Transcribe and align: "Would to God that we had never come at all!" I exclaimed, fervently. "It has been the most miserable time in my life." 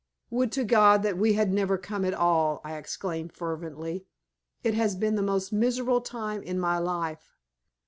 "Would 0.31 0.51
to 0.53 0.63
God 0.63 1.03
that 1.03 1.15
we 1.19 1.33
had 1.33 1.53
never 1.53 1.77
come 1.77 2.03
at 2.05 2.15
all!" 2.15 2.59
I 2.63 2.75
exclaimed, 2.75 3.33
fervently. 3.33 4.07
"It 4.63 4.73
has 4.73 4.95
been 4.95 5.13
the 5.13 5.21
most 5.21 5.53
miserable 5.53 6.01
time 6.01 6.41
in 6.41 6.57
my 6.57 6.79
life." 6.79 7.35